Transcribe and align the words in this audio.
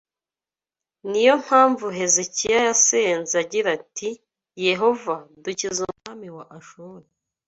Ni 1.09 1.21
yo 1.27 1.33
mpamvu 1.45 1.85
Hezekiya 1.97 2.59
yasenze 2.67 3.33
agira 3.43 3.67
ati 3.79 4.09
Yehova 4.67 5.15
dukize 5.43 5.79
umwami 5.89 6.27
wa 6.37 6.45
Ashuri 6.57 7.05